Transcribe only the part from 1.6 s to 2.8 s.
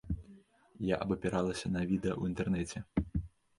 на відэа ў інтэрнэце.